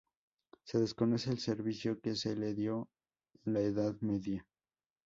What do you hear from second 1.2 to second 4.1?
el servicio que se le dio en la Edad